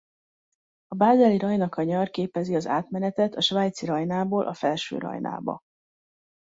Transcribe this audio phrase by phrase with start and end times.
[0.87, 5.59] A bázeli Rajna-kanyar képezi az átmenetet a Svájci-Rajnából a Felső-Rajnába.